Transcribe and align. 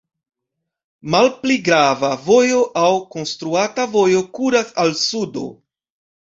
Malpli 1.15 1.57
grava 1.67 2.09
vojo 2.29 2.63
aŭ 2.85 2.87
konstruata 3.17 3.87
vojo 3.97 4.25
kuras 4.39 4.73
al 4.87 4.97
sudo. 5.03 5.47